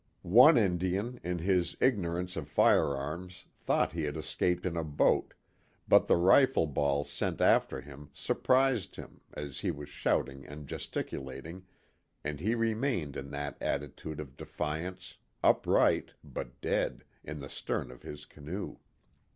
[0.23, 5.35] One Indian in his ignorance of fire arms thought he had escaped in a boat,
[5.87, 11.67] but the rifle ball sent after him surprised him as he was shouting and gesticulating,
[12.23, 18.01] and he remained in that attitude of defiance, upright but dead, in the stern of
[18.01, 18.77] his canoe.